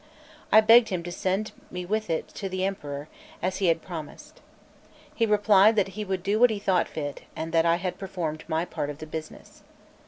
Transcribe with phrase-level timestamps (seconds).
[0.51, 3.07] I begged him to send me with it to the Emperor,
[3.39, 4.41] as he had promised.
[5.13, 8.43] He replied that he would do what he thought fit, and that I had performed
[8.47, 9.61] my part of the business.